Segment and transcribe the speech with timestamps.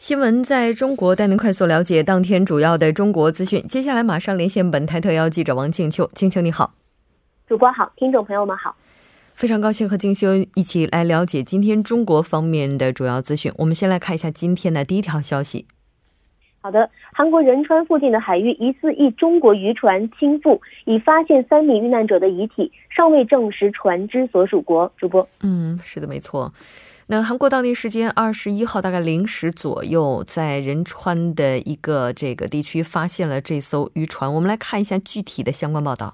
[0.00, 3.62] 新闻在中国，带您快速了解当天主要的中国资讯。
[3.68, 6.72] 接下来马上连线本台特邀记者王静秋，静秋你好，
[7.46, 8.74] 主播好，听众朋友们好，
[9.34, 13.52] 非常高兴和静秋一起来了解今天中国方面的主要资讯。
[13.58, 15.66] 我们先来看一下今天的第一条消息。
[16.62, 24.90] 好的，韩国仁川附近的海域疑似一中国渔船倾覆，已发现三名遇难者的遗体，尚未证实船只所属国。
[24.96, 26.50] 主播，嗯，是的，没错。
[27.12, 34.32] 那韩国当地时间二十一号大概零时左右，在仁川的一个这个地区发现了这艘渔船。
[34.32, 36.12] 我们来看一下具体的相关报道。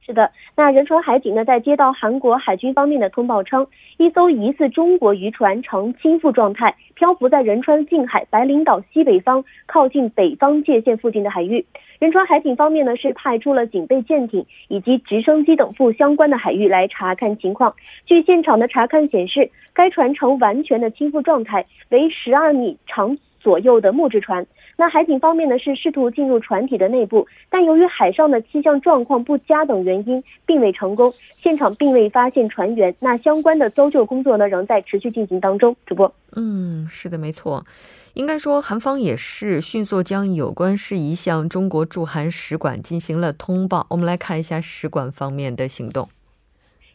[0.00, 3.66] 是的，那仁川海警呢，在接到韩国海军方面的通报称，
[4.00, 11.62] 一艘疑似中国渔船呈倾覆状态，漂浮在仁川近海白领岛西北方，靠近北方界限附近的海域。
[11.98, 17.74] 仁川海警方面呢，是派出了警备舰艇以及直升机等赴相关的海域来查看情况。
[18.06, 24.46] 据现场的查看显示，该船呈完全的倾覆状态，为十二米长左右的木质船。
[24.76, 31.12] 那海警方面呢，是试图进入船体的内部，但由于海上的气象状况不佳等原因，并未成功。
[31.42, 32.94] 现场并未发现船员。
[33.00, 35.76] 那相关的搜救工作呢，仍在持续进行当中。
[35.84, 37.66] 主播，嗯，是的，没错。
[38.14, 43.86] 应该说，韩方也是迅速将有关事宜向中国驻韩使馆进行了通报。
[43.90, 46.08] 我们来看一下使馆方面的行动。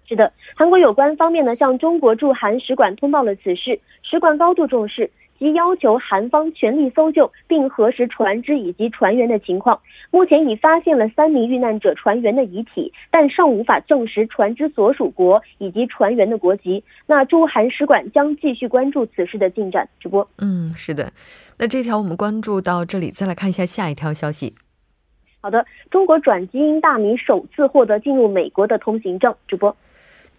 [0.07, 5.09] 是的，韩国有关方面呢，向中国驻韩使馆通报了此事，使馆高度重视。
[5.37, 9.79] 即要求韩方全力搜救，并核实船只以及船员的情况。
[10.11, 16.83] 目前已发现了三名遇难者船员的遗体，但尚无法证实船只所属国以及船员的国籍。
[17.05, 19.87] 那驻韩使馆将继续关注此事的进展。
[19.99, 21.11] 直播，嗯，是的。
[21.57, 24.55] 那这条我们关注到这里，再来看一下下一条消息。
[25.41, 29.35] 好的，中国转基因大米首次获得进入美国的通行证。
[29.47, 29.75] 直播。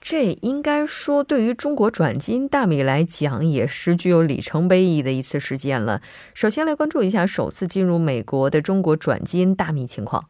[0.09, 6.01] 这应该说，对于中国转基因大米来讲，也是具有里程碑意义的一次事件了。
[6.33, 10.27] 首先来关注一下首次进入美国的中国转基因大米情况。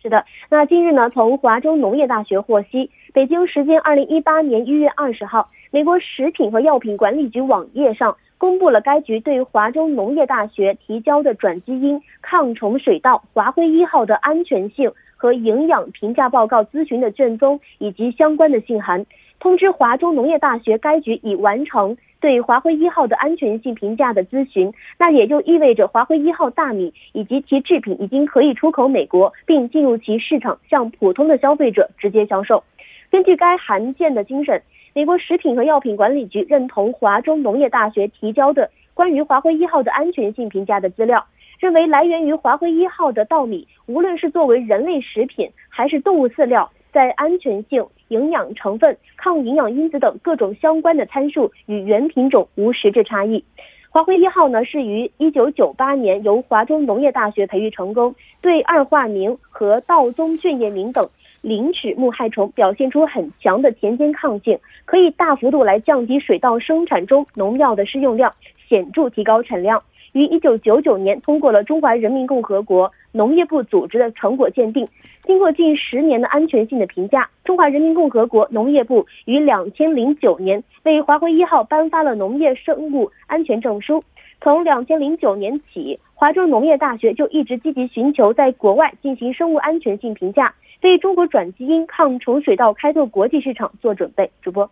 [0.00, 14.90] 是的，那近日呢，从华中农业大学获悉，北京时间二零一八年一月二十号，美国食品和药品管理局网页上公布了该局对华中农业大学提交的转基因抗虫水稻华辉一号的安全性。
[15.18, 19.04] 和营养评价报告咨询的卷宗以及相关的信函，
[19.40, 32.62] 通知华中农业大学该局已完成对华辉一号的安全性评价的咨询，那也就意味着华辉一号大米以及其制品已经可以出口美国，并进入其市场向普通的消费者直接销售。
[33.10, 34.62] 根据该函件的精神，
[34.94, 41.24] 美国食品和药品管理局认同华中农业大学提交的关于华辉一号的安全性评价的资料。
[41.58, 53.42] 认为来源于华辉一号的稻米，无论是作为人类食品还是动物饲料，在安全性、营养成分、抗营养因子等各种相关的参数与原品种无实质差异。
[53.90, 61.08] 华辉一号呢是于一九九八年由华中农业大学培育成功，对二化明和稻宗卷叶明等
[61.40, 68.32] 鳞齿目害虫表现出很强的田间抗性，可以大幅度来降低水稻生产中农药的施用量，
[68.68, 69.82] 显著提高产量。
[70.12, 74.86] 于一九九九年通过了中华人民共和国农业部组织的成果鉴定，
[75.22, 84.02] 经过近十年的安全性的评价，中华人民共和国农业部于两千零九年为华辉一号颁发了农业生物安全证书。
[84.40, 94.30] 从两千零九年起，华中农业大学就一直积极寻求在国外进行生物安全性评价，为中国转基因抗虫水稻开拓国际市场做准备。
[94.40, 94.68] 主播。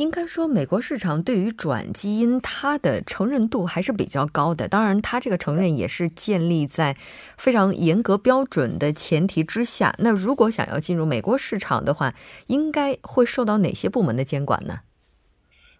[0.00, 4.66] 应该说，美国市场对于转基因它的承认度还是比较高的。
[4.66, 6.96] 当然，它这个承认也是建立在
[7.36, 9.94] 非常严格标准的前提之下。
[9.98, 12.14] 那如果想要进入美国市场的话，
[12.46, 14.80] 应该会受到哪些部门的监管呢？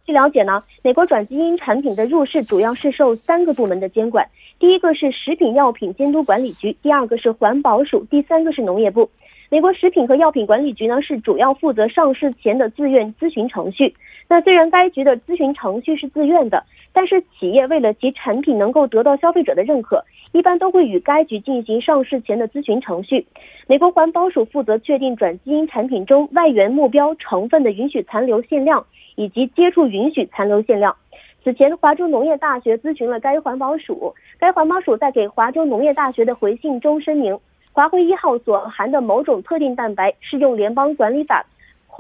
[0.05, 4.29] 据了解呢，美国转基因产品的入市主要是受三个部门的监管。
[4.61, 9.09] 第一个是食品药品监督管理局，第二个是环保署，第三个是农业部。
[9.49, 13.95] 美国食品和药品管理局呢是主要负责上市前的自愿咨询程序。
[14.29, 16.63] 那虽然该局的咨询程序是自愿的，
[16.93, 23.27] 但是企业为了其产品能够得到消费者的认可，一般都会与该局进行上市前的咨询程序。
[23.67, 28.85] 美国环保署负责确定转基因产品中外源目标成分的允许残留限量
[29.17, 30.95] 以及接触允许残留限量。
[31.43, 37.39] 此前，华中农业大学咨询了该环保署，该环保署在给华中农业大学的回信中声明。
[37.73, 41.47] 华辉一号所含的某种特定蛋白适用联邦管理法，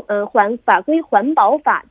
[0.08, 1.82] 呃环法规环保法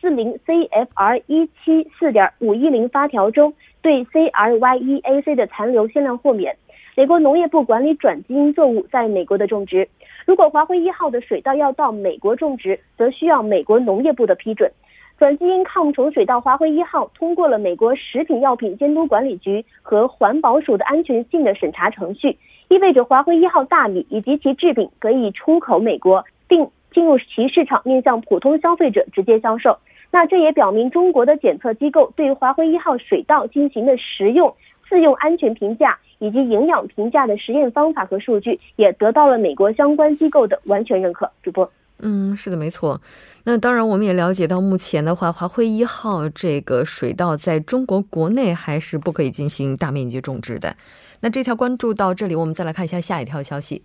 [0.00, 6.56] 四零 CFR 一七四点五一零发条中对 CRYEAC 的残留限量豁免。
[6.96, 9.86] 美国农业部管理转基因作物在美国的种植。
[10.24, 14.68] 如果华辉一号的水稻要到美国种植，则需要美国农业部的批准。
[15.18, 22.36] 转基因抗虫水稻华辉一号通过了美国食品药品监督管理局和环保署的安全性的审查程序。
[22.68, 29.78] 意味着华辉一号大米以及其制品可以出口美国，并进入其市场面向普通消费者直接销售。
[30.10, 34.54] 那这也表明中国的检测机构对华辉一号水稻进行的食用、
[34.88, 41.30] 自用安全评价以及营养评价的实验方法和数据，也得到了美国相关机构的完全认可。
[41.42, 41.70] 主播，
[42.00, 43.00] 嗯，是的，没错。
[43.44, 50.76] 那当然，我们也了解到，目前的话，华辉一号这个水稻在中国国内还是不可以进行大面积种植的。
[51.20, 53.84] 那这条关注到这里，我们再来看一下下一条消息。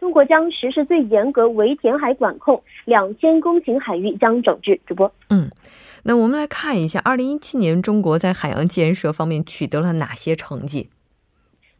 [0.00, 4.80] 中国将实施最严格围填海管控，两千公顷海域将整治。
[4.86, 5.50] 主播，嗯，
[6.04, 10.88] 那我们来看一下，二零一七年中国在海洋建设方面取得了哪些成绩？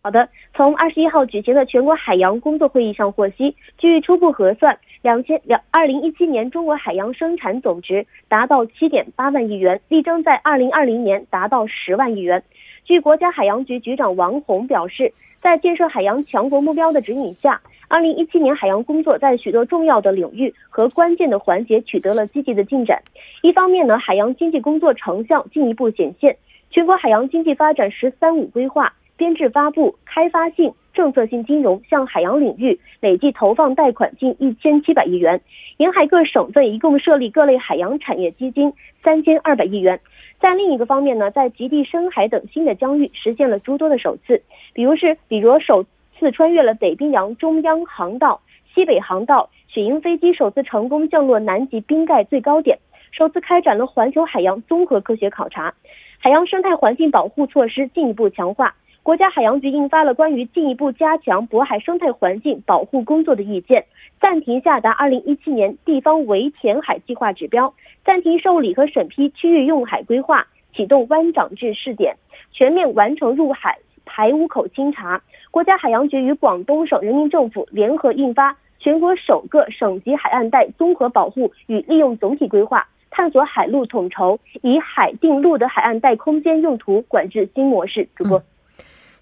[0.03, 12.43] 好的，从二十一号举行的全国海洋工作会议上获悉，据初步核算，两千两二零一七年中国海洋生产总值达到七点八万亿元，力争在二零二零年达到十万亿元。
[12.85, 17.59] 据国家海洋局局长王宏表示，在建设海洋强国目标的指引下，
[17.89, 23.01] 二零一七年海洋工作在许多重要的领域和关键的环节取得了积极的进展。
[23.41, 26.37] 一方面呢，海洋经济工作成效进一步显现，
[26.71, 35.39] 全国海洋经济发展“十三五”规划编制发布，开发性、政策性金融向海洋领域累计投放贷款近一千七百亿元，
[35.77, 38.73] 沿海各省份一共设立各类海洋产业基金
[39.05, 40.01] 三千二百亿元。
[40.41, 45.85] 在另一个方面呢，在极地深海等新的疆域实现了诸多的首次，比如是，比如首
[46.19, 48.41] 次穿越了北冰洋中央航道、
[48.75, 52.79] 西北航道，雪鹰飞机首次成功降落南极冰盖最高点，
[53.13, 55.75] 首次开展了环球海洋综合科学考察，
[56.19, 58.75] 海洋生态环境保护措施进一步强化。
[59.11, 63.85] 国家海洋局印发了关于进一步加强渤海生态环境保护工作的意见，
[64.21, 67.75] 暂停下达二零一七年地方围填海计划指标，
[68.05, 72.15] 暂停受理和审批区域用海规划，启动湾长制试点，
[72.53, 75.21] 全面完成入海排污口清查。
[75.51, 88.09] 国家海洋局与广东省人民政府联合印发全国首个省级海岸带综合保护与利用总体规划，探索海陆统筹，以海定陆的海岸带空间用途管制新模式。
[88.15, 88.41] 主播。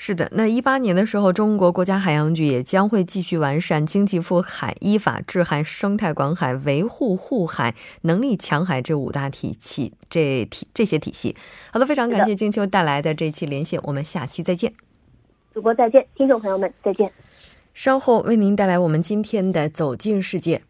[0.01, 11.37] 是的，那一八年的时候，中国国家海洋局也将会继续完善经济赴海、依法治海、生态管海、维护护海、能力强海这五大体系，这体这些体系。
[11.73, 14.73] 好的，非常感谢金秋带来的这期连线，我们下期再见。
[15.53, 17.11] 主播再见，听众朋友们再见。
[17.75, 20.63] 稍后为您带来我们今天的走进世界。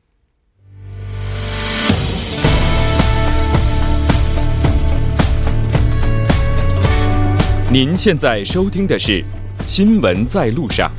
[7.70, 9.20] 您现在收听的是
[9.66, 10.90] 《新闻在路上》。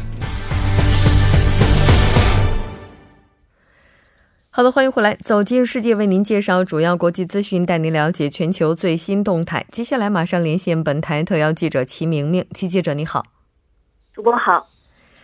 [4.52, 9.66] 好的，欢迎回来，走进世界，为您介绍主要国际资讯，带您了解全球最新动态。
[9.72, 13.26] 接下来马上连线本台特邀记者齐明明，齐记者你好，
[14.14, 14.68] 主播好，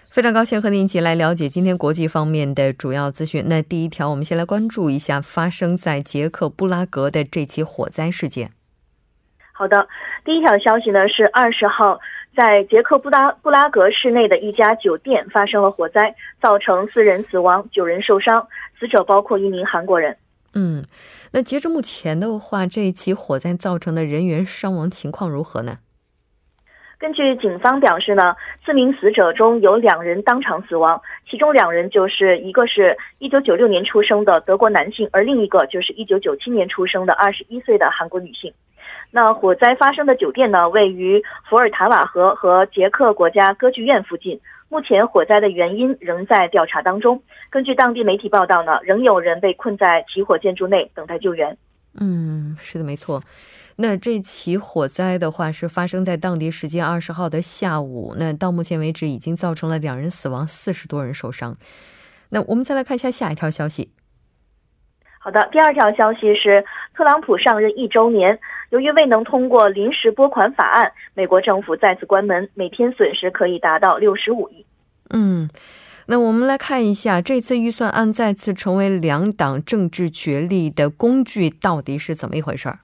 [0.09, 3.43] 非常高兴和您一起来了解今天国际方面的主要资讯。
[3.47, 8.53] 那第一条，我们先来关注一下发生在捷克布拉格的这起火灾事件。
[9.57, 9.87] 好的，
[10.25, 11.97] 第一条消息呢是二十号，
[12.35, 18.45] 在捷克布拉布拉格市内的一家酒店发生了火灾，造成四人死亡，九人受伤，
[18.77, 20.17] 死者包括一名韩国人。
[20.55, 20.83] 嗯，
[21.31, 25.77] 那截至目前的话，这一起火灾造成的人员伤亡情况如何呢？
[26.97, 38.53] 根据警方表示呢，四名死者中有两人当场死亡，其中两人就是一个是一九九六年出生的德国男性，而另一个就是一九九七年出生的二十一岁的韩国女性。
[39.11, 44.39] 那火灾发生的酒店呢，位于伏尔塔瓦河和捷克国家歌剧院附近。
[44.67, 47.21] 目前火灾的原因仍在调查当中。
[47.49, 51.55] 根据当地媒体报道呢，仍有人被困在起火建筑内等待救援。
[51.99, 53.21] 嗯，是的，没错。
[53.77, 58.15] 那这起火灾的话是发生在当地时间二十号的下午。
[58.17, 61.55] 那到目前为止已经造成了两人死亡，四十多人受伤。
[62.29, 63.91] 那我们再来看一下下一条消息。
[65.19, 68.37] 好的，第二条消息是特朗普上任一周年，
[68.69, 74.65] 由于未能通过临时拨款法案，美国政府再次关门，每天损失可以达到六十五亿。
[75.11, 75.49] 嗯，
[76.07, 82.79] 那我们来看一下这次预算案再次成为两党政治角力的工具，到底是怎么一回事儿？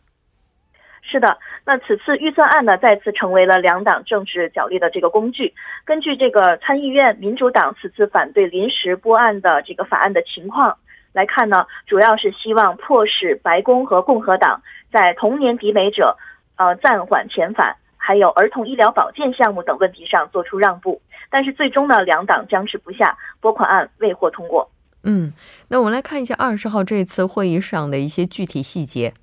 [1.03, 5.53] 是的，那此次预算案呢，再次成为了两党政治角力的这个工具。
[5.83, 10.77] 根据这个参议院民主党此次反对临时拨案的这个法案的情况
[11.13, 16.17] 来看呢，主要是希望迫使白宫和共和党在童年抵美者
[16.57, 21.01] 呃暂缓遣返，还有儿童医疗保健项目等问题上做出让步。
[21.29, 24.69] 但是最终呢，两党僵持不下，拨款案未获通过。
[25.03, 25.33] 嗯，
[25.69, 29.13] 那我们来看一下二十号这次会议上的一些具体细节。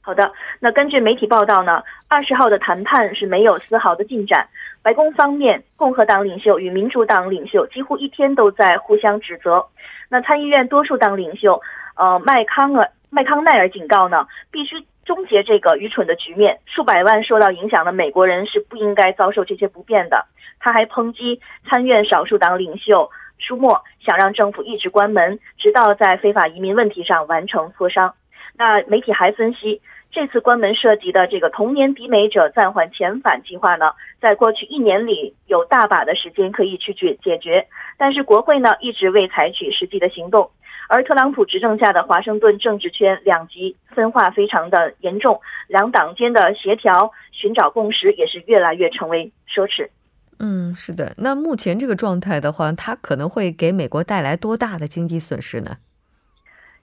[0.00, 4.48] 好的，那根据媒体报道呢，二十号的谈判是没有丝毫的进展。
[4.80, 9.66] 白宫方面，共和党领袖与民主党领袖几乎一天都在互相指责。
[10.08, 11.60] 那参议院多数党领袖，
[11.96, 16.58] 呃，麦康尔麦康奈尔警告呢，必须终结这个愚蠢的局面。
[16.66, 20.26] 数百万受到影响的美国人是不应该遭受这些不便的。
[20.60, 28.14] 他还抨击参院少数党领袖舒默，想让政府一直关门，直到在非法移民问题上完成磋商。
[28.56, 29.80] 那媒体还分析。
[30.10, 40.50] 这次关门涉及的这个童年抵美者暂缓遣返计划呢，在过去一年里有大把的时间可以去解解决，但是国会呢一直未采取实际的行动，
[40.88, 49.88] 而特朗普执政下的华盛顿政治圈两极分化非常的严重，两党间的协调寻找共识也是越来越成为奢侈。
[50.40, 55.76] 嗯，是的，那目前这个状态的话，它可能会给美国带来多大的经济损失呢？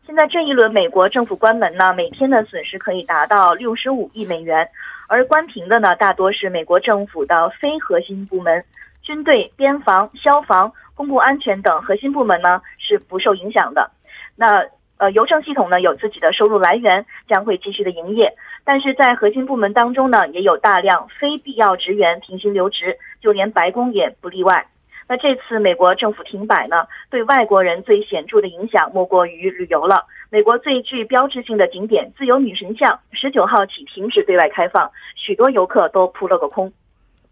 [0.06, 4.70] 现在这一轮美国政府关门呢，每天的损失可以达到六十五亿美元，
[5.08, 8.64] 而关停的呢，大多是美国政府的非核心部门，
[9.02, 13.90] 军队、边防、消防、公共安全等核心部门呢是不受影响的。
[14.36, 14.64] 那
[14.98, 18.32] 呃，邮政系统呢有自己的收入来源，将会继续的营业，
[18.64, 24.68] 但是在核心部门当中呢，也有大量非必要职员停薪留职，就连白宫也不例外。
[25.08, 30.06] 那这次美国政府停摆呢，对外国人最显著的影响莫过于旅游了。
[30.32, 36.74] 美国最具标志性的景点自由女神像，十九号起停止对外开放，许多游客都扑了个空。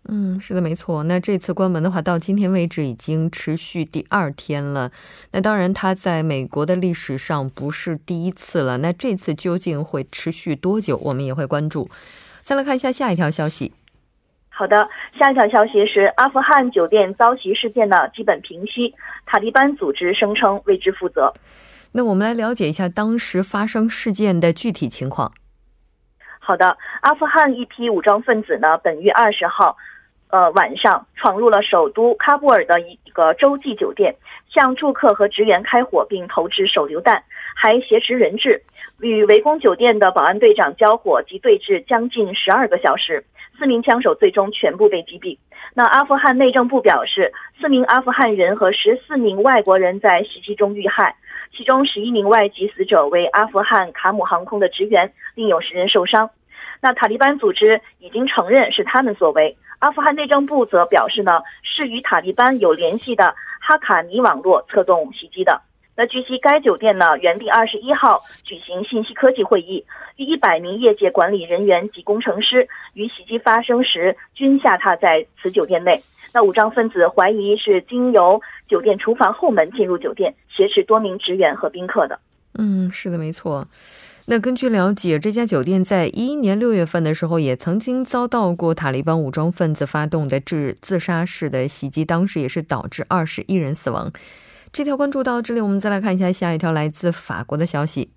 [0.07, 1.03] 嗯，是的，没错。
[1.03, 4.91] 那这次关门的话，到今天为止已经持续第二天了。
[5.31, 8.79] 那当然，它在美国的历史上不是第一次了。
[8.79, 11.89] 那这次究竟会持续多久，我们也会关注。
[12.41, 13.71] 再来看一下下一条消息。
[14.55, 18.93] 好的，下一条消息是阿富汗酒店遭袭事件呢基本平息，
[19.25, 21.33] 塔利班组织声称为之负责。
[21.91, 25.31] 那我们来了解一下当时发生事件的具体情况。
[26.39, 29.75] 好的，阿富汗一批武装分子呢本月二十号，
[30.29, 34.15] 呃晚上闯入了首都喀布尔的一个洲际酒店，
[34.53, 37.23] 向住客和职员开火，并投掷手榴弹，
[37.55, 38.61] 还挟持人质，
[39.01, 43.25] 与围攻酒店的保安队长交火及对峙将近十二个小时。
[43.57, 45.37] 四名枪手最终全部被击毙。
[45.73, 51.15] 那阿富汗内政部表示，四名阿富汗人和十四名外国人在袭击中遇害，
[51.55, 56.29] 其中十一名外籍死者为阿富汗卡姆航空的职员，另有十人受伤。
[56.81, 59.57] 那塔利班组织已经承认是他们所为。
[59.79, 65.61] 阿富汗内政部则表示呢，是与塔利班有联系的哈卡尼网络策动袭击的。
[65.95, 69.85] 那据悉，该酒店呢原定二十一号举行信息科技会议，
[70.15, 76.01] 一百名业界管理人员及工程师于袭击发生时均下榻在此酒店内。
[76.33, 82.19] 那武装分子怀疑是经由酒店厨房后门进入酒店，挟持多名职员和宾客的。
[82.57, 83.67] 嗯，是的，没错。
[84.25, 94.11] 那根据了解，这家酒店在一一年六月份的时候也曾经遭到过塔利班武装分子发动的致自杀式的袭击，当时也是导致二十一人死亡。
[94.73, 98.11] 这条关注到这里，我们再来看一下下一条来自法国的消息。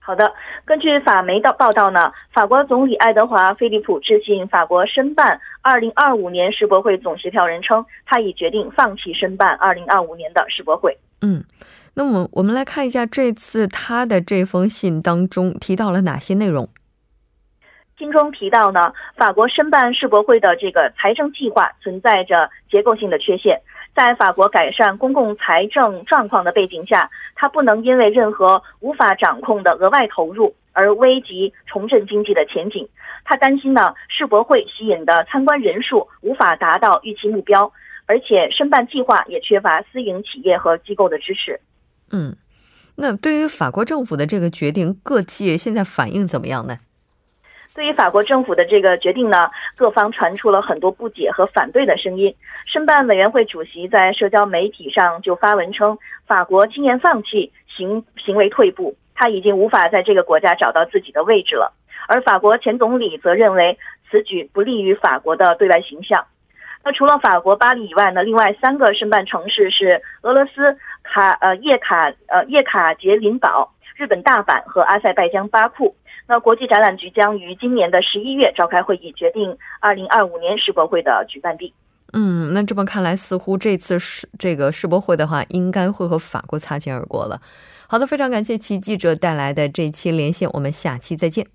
[0.00, 0.32] 好的，
[0.64, 10.98] 根据法媒的报道呢，法国总理爱德华·菲利普致信法国申办2025年世博会总协调人称，他已决定放弃申办2025年的世博会。
[11.20, 11.44] 嗯，
[11.94, 16.68] 那么我们来看一下这次他的这封信当中提到了哪些内容。
[17.96, 23.60] 信中提到呢，法国申办世博会的这个财政计划存在着结构性的缺陷。
[23.96, 32.86] 在法国改善公共财政状况的背景下，他不能因为任何无法掌控的额外投入而危及重振经济的前景。
[33.24, 37.72] 他担心呢，世博会吸引的参观人数无法达到预期目标，
[38.04, 41.58] 而且申办计划也缺乏私营企业和机构的支持。
[42.12, 42.36] 嗯，
[42.96, 46.76] 那对于法国政府的这个决定，各界现在反应怎么样呢？
[47.76, 52.34] 对于法国政府的这个决定呢，各方传出了很多不解和反对的声音。
[52.64, 61.74] 申办委员会主席在社交媒体上就发文称，法国轻言放弃，行行为退步，他已经无法在这个国家找到自己的位置了。
[62.08, 63.78] 而法国前总理则认为
[64.10, 66.24] 此举不利于法国的对外形象。
[66.82, 75.94] 那除了法国巴黎以外呢，另外三个申办城市是俄罗斯卡呃叶卡呃叶卡捷琳堡、日本大阪和阿塞拜疆巴库。
[76.28, 81.72] 那国际展览局将于今年的十一月召开会议，决定二零二五年世博会的举办地。
[82.12, 87.40] 嗯，那这么看来，似乎这次世这个世博会的话，应该会和法国擦肩而过了。
[87.88, 91.46] 好的，非常感谢齐记者带来的这期连线，我们下期再见。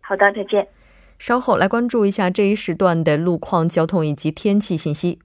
[0.00, 0.66] 好的，再见。
[1.18, 5.20] 稍后来关注一下这一时段的路况、交通以及天气信息。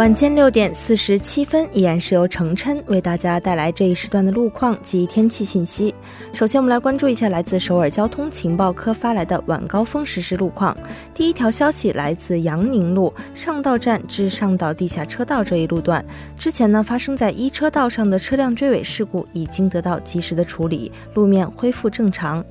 [0.00, 5.94] 晚间六点四十七分，依然是由程琛为大家带来这一时段的路况及天气信息。
[6.32, 10.74] 首先，我们来关注一下来自首尔交通情报科发来的晚高峰实时路况。
[11.12, 16.02] 第一条消息来自杨宁路上道站至上道地下车道这一路段，
[16.38, 22.42] 之前呢发生在一车道上的车辆追尾事故已经得到及时的处理，路面恢复正常。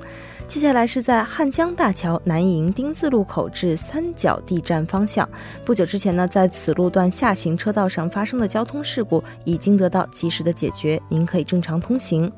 [0.49, 5.29] 接下来是在汉江大桥南营丁字路口至三角地站方向，
[5.63, 12.29] 不久之前呢，在此路段下行车道上发生的交通事故已经得到及时的解决，您可以正常通行。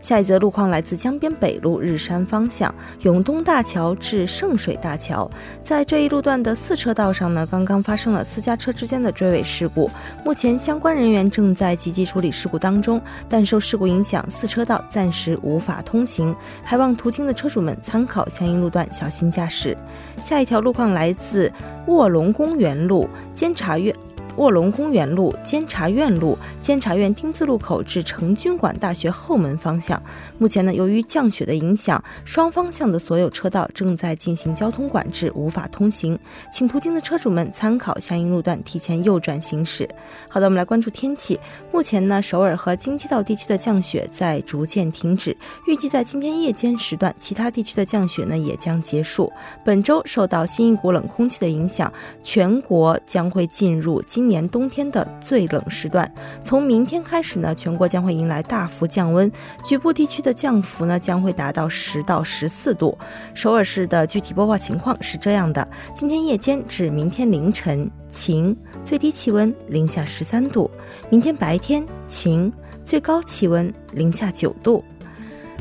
[0.00, 5.30] 下一则路况来自江边北路日山方向永东大桥至圣水大桥，
[5.62, 9.88] 在这一路段的四车道上呢，刚刚发生了私家车之间的追尾事故，
[10.24, 16.34] 目前相关人员正在积极处理事故当中，但受事故影响，四车道暂时无法通行，
[16.64, 17.59] 还望途经的车主。
[17.60, 19.76] 们参考相应路段，小心驾驶。
[20.22, 21.52] 下一条路况来自
[21.86, 23.94] 卧龙公园路监察院。
[24.36, 30.00] 卧龙公园路、监察院路、监察院丁字路口至成均馆大学后门方向，
[30.38, 36.18] 目前呢，由于降雪的影响，双方向的所有车道正在进行交通管制，无法通行，
[36.52, 39.88] 请途经的车主们参考相应路段，提前右转行驶。
[40.28, 41.38] 好的，我们来关注天气。
[41.72, 49.30] 目前呢，首尔和京畿道地区的降雪在逐渐停止，预计在今天夜间时段，其他地区的降雪呢也将结束。
[49.64, 54.00] 本周受到新一股冷空气的影响，全国将会进入。
[54.20, 59.32] 今年冬天的最冷时段，从明天开始呢，全国将会迎来大幅降温，
[59.64, 62.98] 局部地区的降幅呢将会达到十到十四度。
[63.32, 68.54] 首尔市的具体播报情况是这样的：今天夜间至明天凌晨晴，
[68.84, 70.70] 最低气温零下十三度；
[71.08, 72.52] 明天白天晴，
[72.84, 74.84] 最高气温零下九度。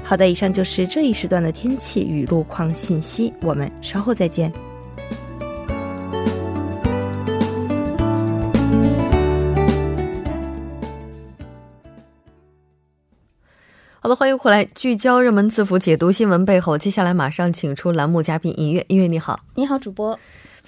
[0.04, 4.52] 好的，以上就是这一时段的天气与路况信息，我们稍后再见。
[14.02, 16.78] 好的，欢迎回来，聚焦热门字符，解读新闻背后。
[16.78, 20.18] 接下来马上请出栏目嘉宾音乐，音乐你好，你好，主播。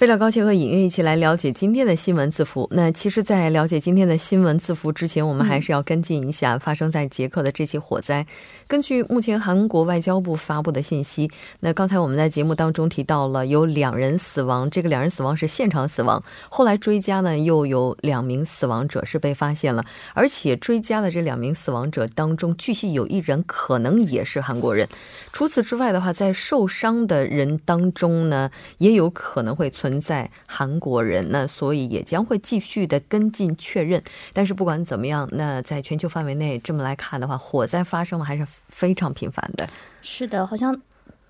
[0.01, 2.67] 非常高兴和尹月一起来了解今天的新闻字符。
[2.71, 8.25] 那其实，在了解今天的新闻字符之前，我们还是要跟进一下发生在捷克的这起火灾。
[8.67, 16.23] 根据目前韩国外交部发布的信息，那刚才我们在节目当中提到了有两人死亡，这个两人死亡是现场死亡。
[16.49, 19.85] 后来追加呢，又有两名死亡者是被发现了，
[20.15, 24.87] 而且追加的这两名死亡者当中，据悉有一人可能也是韩国人。
[25.31, 29.90] 除此之外的话，在受伤的人当中呢，也有可能会存。
[29.99, 34.01] 在韩国人，那所以也将会继续的跟进确认。
[34.31, 39.67] 但是不管怎么样，那在全球范围内这么来看的话，火灾发生了还是非常频繁的。
[40.01, 40.79] 是的，好像。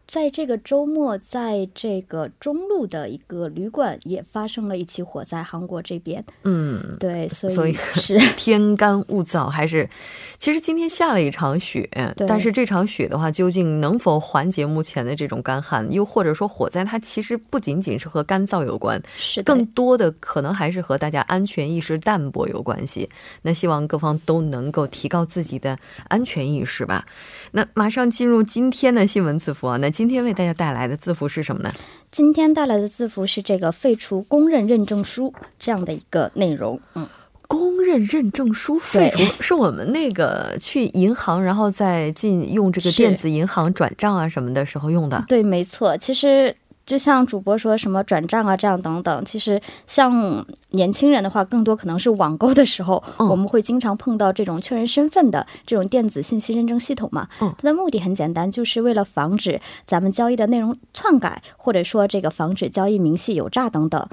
[0.08, 5.42] 在这个周末，在这个中路的一个旅馆也发生了一起火灾。
[5.42, 9.90] 韩国这边，嗯，对，所以是 天干物燥，还是
[10.38, 11.90] 其实今天下了一场雪，
[12.28, 15.90] 但是这场雪的话，究竟能否缓解目前的这种干旱？
[15.94, 23.10] 又或者说火灾，它其实不仅仅是和干燥有关，是更多的可能还是和大家安全意识淡薄有关系。
[23.44, 25.78] 那希望各方都能够提高自己的
[26.10, 27.06] 安全意识吧。
[27.52, 29.90] 那马上进入今天的新闻字符啊，那。
[29.91, 31.71] 今天为大家带来的字符是什么呢？
[32.10, 36.80] 今天带来的字符是这个废除公认认证书这样的一个内容。
[36.95, 37.08] 嗯，
[37.47, 45.23] 公认认证书废除是我们那个去银行，然后再进用这个电子银行转账啊什么的时候用的。
[45.27, 45.97] 对，没错。
[45.97, 46.56] 其实。
[46.91, 57.30] 就像主播说什么转账啊这样等等，其实像年轻人的话，更多可能是网购的时候， 嗯我们会经常碰到这种确认身份的这种电子信息认证系统嘛。
[57.39, 64.06] 嗯它的目的很简单，就是为了防止咱们交易的内容篡改，或者说这个防止交易明细有诈等等。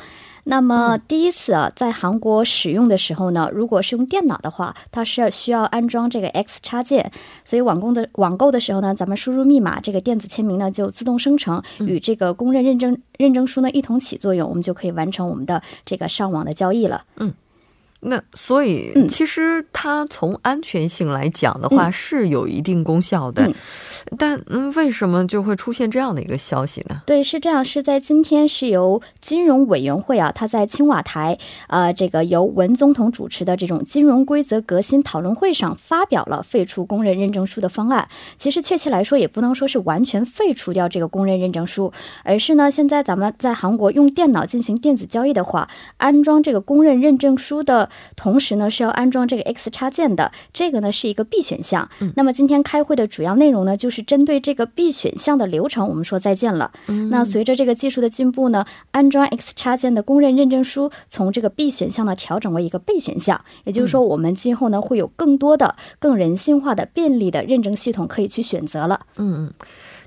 [0.51, 7.13] 那么第一次啊，在韩国使用的时候呢，如果是用电脑的话，它是需要安装这个 X 插件，
[7.45, 17.05] 所以网购的网购的时候呢，咱们输入密码，这个电子签名呢就自动生成，与这个公认认证认证书呢一同起作用，我们就可以完成我们的这个上网的交易了。
[18.01, 23.55] 那所以嗯其实它从安全性来讲的话、嗯是有一定功效的，嗯
[24.17, 27.03] 但嗯，为什么就会出现这样的一个消息呢？
[27.07, 38.09] 对，是这样，是在今天是由金融委员会啊，他在青瓦台，呃，这个由文总统主持的这种金融规则革新讨论会上发表了废除公认认证书的方案。
[38.39, 51.89] 其实确切来说，也不能说是完全废除掉这个公认认证书，而是呢，现在咱们在韩国用电脑进行电子交易的话，安装这个公认认证书的同时呢，是要安装这个 X 插件的，这个呢是一个 B 选项。
[52.17, 56.71] 那么今天开会的主要内容呢，就是针对这个 B 选项的流程，我们说再见了。
[57.11, 69.01] 那随着这个技术的进步呢，安装 X 插件的公认认证书从这个 B 选项呢调整为一个备选项，也就是说，我们今后呢会有更多的、更人性化的、便利的认证系统可以去选择了。
[69.17, 69.53] 嗯，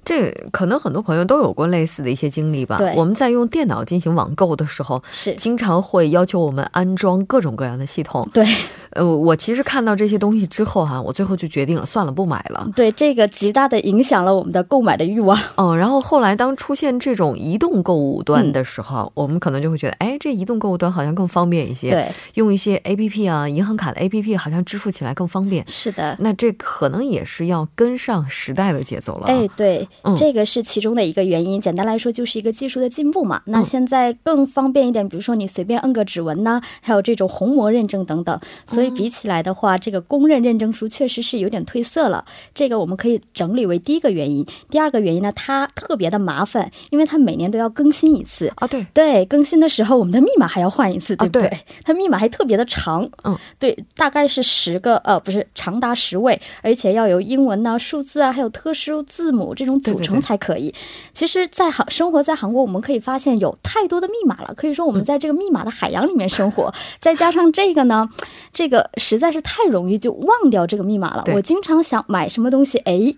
[0.03, 2.77] 这可能很多朋友都有过类似的一些经历吧。
[2.77, 8.27] 对我们在用电脑进行网购的时候，是经常会要求我们安装各种各样的系统。
[8.33, 8.45] 对
[8.91, 12.67] 呃，我其实看到这些东西之后哈、我最后就决定了，算了，不买了。
[12.75, 15.39] 对，这个极大的影响了我们的购买的欲望。
[15.55, 25.65] 嗯，然后后来当出现这种移动购物端的时候，我们可能就会觉得，哎，这移动购物端好像更方便一些。，对，用一些 A P P 啊，银行卡的 A P P 好像支付起来更方便。
[25.67, 26.17] 是的。
[26.19, 29.31] 那这可能也是要跟上时代的节奏了啊。
[29.31, 31.59] 哎，对，嗯这个是其中的一个原因。
[31.59, 33.41] 简单来说，就是一个技术的进步嘛。
[33.45, 38.39] 那嗯现在更方便一点，比如说你随便摁个指纹呐、还有这种虹膜认证等等。
[38.65, 42.25] 所以比起来的话，这个公认认证书确实是有点褪色了。
[42.53, 44.45] 这个我们可以整理为第一个原因。
[44.69, 48.51] 第二个原因呢，它特别的麻烦，因为它每年都要更新一次。
[48.55, 51.41] 啊，对，对，更新的时候我们的密码还要换一次，对不对？
[51.43, 60.73] 对它密码还特别的长，嗯，对，大概是十个，呃，不是长达十位，而且要有英文呐、数字啊，还有特殊字母这种组成对对对才可以。
[61.13, 66.73] 其实，在韩生活在韩国，我们可以发现有太多的密码了，可以说我们在这个密码的海洋里面生活。
[66.99, 68.09] 再加上这个呢，
[68.53, 71.23] 这个实在是太容易就忘掉这个密码了。
[71.33, 73.13] 我经常想买什么东西，哎，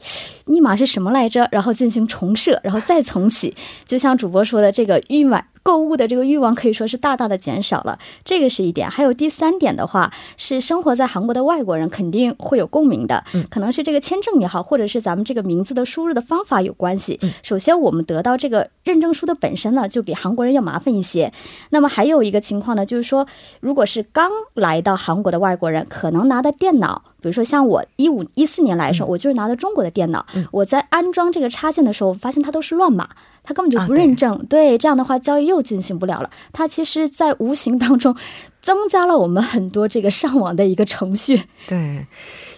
[0.46, 1.48] 密码是什么来着？
[1.52, 3.56] 然后进行重设，然后再重启。
[3.86, 8.90] 就像主播说的，这个预买购物的这个欲望可以说是大大的减少了，这个是一点。
[8.90, 17.18] 还有第三点的话，是生活在韩国的外国人肯定会有共鸣的，嗯可能是这个签证也好，或者是咱们这个名字的输入的方法有关系。
[17.22, 21.32] 嗯首先，我们得到这个认证书的本身呢，就比韩国人要麻烦一些。
[21.70, 23.26] 那么还有一个情况呢，就是说，
[23.62, 27.13] 如果是刚来到韩国的外国人，可能拿的电脑。
[27.24, 30.24] 比如说，像我一五一四年来的时候，我就是拿的中国的电脑。
[30.36, 33.10] 嗯我在安装这个插件的时候，我发现它都是乱码，
[33.44, 34.38] 它根本就不认证。
[34.48, 36.30] 对，这样的话交易又进行不了了。
[36.52, 38.16] 它其实，在无形当中
[38.64, 41.44] 增加了我们很多这个上网的一个程序。
[41.68, 42.08] 对，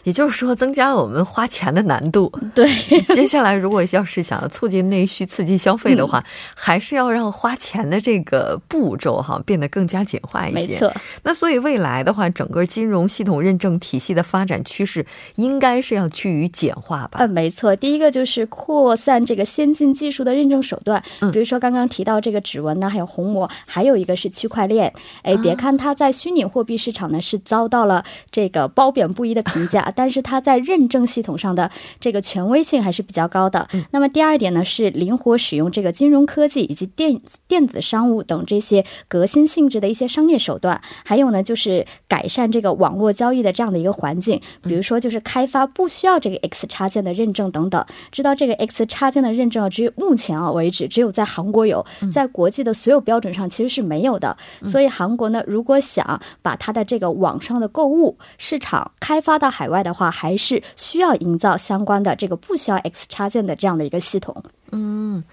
[0.04, 2.32] 也就是说增加了我们花钱的难度。
[2.54, 2.64] 对，
[3.16, 6.24] 接下来，如果要是想要促进内需、刺激消费的话，
[6.56, 10.68] 还是要让花钱的这个步骤哈变得更加简化一些。
[10.68, 10.94] 没错。
[11.24, 15.04] 那所以未来的话，整个金融系统认证体系的发展趋势
[15.38, 17.18] 应该是要趋于简化吧？
[17.22, 17.76] 嗯，没错。
[17.76, 24.94] 第一个就是扩散这个先进技术的认证手段，嗯比如说刚刚提到这个指纹呢，还有虹膜，还有一个是区块链。
[25.24, 33.68] 哎，别看它在虚拟货币市场呢是遭到了这个褒贬不一的评价， 但是它在认证系统上的这个权威性还是比较高的。
[33.92, 47.86] 那么第二点呢是灵活使用这个金融科技以及电电子商务等这些革新性质的一些商业手段，还有呢就是改善这个网络交易的这样的一个环境，比如说就是开发不需要这个 X 插件的认证等等。
[48.12, 54.36] 知道这个 X 插件的认证啊，只有目前啊为止只有在韩国有，在国际的所有标准上其实是没有的。
[54.66, 64.44] 所以韩国呢，如果想把它的这个网上的购物市场开发到海外的话，还是需要营造相关的这个不需要 X 插件的这样的一个系统。
[64.72, 65.24] 嗯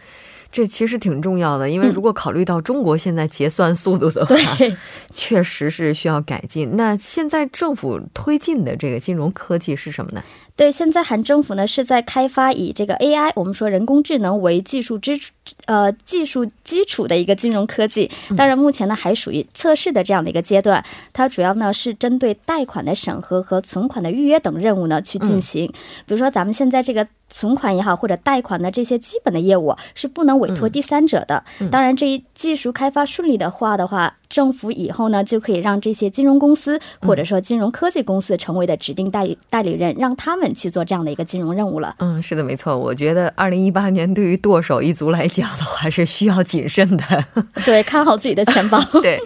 [0.53, 4.77] 这其实挺重要的，因为嗯如果考虑到中国现在结算速度的话，对，
[5.12, 6.77] 确实是需要改进。
[6.77, 10.23] 那现在政府推进的这个金融科技是什么呢？
[10.55, 15.33] 对，现在韩政府呢是在开发以这个 AI，我们说人工智能为技术支础
[15.65, 18.11] 呃技术基础的一个金融科技。
[18.37, 20.85] 当然，目前呢还属于测试的这样的一个阶段。
[21.15, 25.67] 它主要呢是针对贷款的审核和存款的预约等任务呢去进行。
[26.05, 31.42] 比如说，咱们现在这个存款也好，或者贷款的这些基本的业务是不能委托第三者的。
[31.71, 41.97] 当然，这一技术开发顺利的话的话，政府以后呢就可以让这些金融公司或者说金融科技公司成为的指定代理代理人，让他们去做这样的一个金融任务了。
[41.99, 42.77] 嗯，是的，没错。
[42.77, 47.25] 我觉得二零一八年对于剁手一族来讲的话，是需要谨慎的。
[47.64, 48.79] 对，看好自己的钱包。
[49.01, 49.18] 对，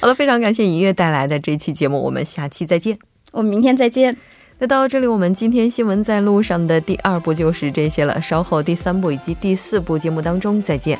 [0.00, 2.98] 好了，非常感谢尹月带来的这期节目，我们下期再见。
[3.32, 4.16] 我们明天再见。
[4.58, 8.18] 那到这里，我们今天新闻在路上的第二部就是这些了。
[8.22, 10.98] 稍后第三部以及第四部节目当中再见。